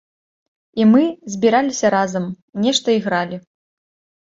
[0.81, 1.03] І мы
[1.35, 2.25] збіраліся разам,
[2.65, 3.43] нешта ігралі.